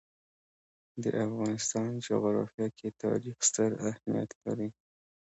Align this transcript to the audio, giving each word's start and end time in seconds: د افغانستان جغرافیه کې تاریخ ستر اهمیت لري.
د 1.03 1.05
افغانستان 1.25 1.89
جغرافیه 2.07 2.67
کې 2.77 2.87
تاریخ 3.03 3.37
ستر 3.49 3.69
اهمیت 3.89 4.29
لري. 4.43 4.69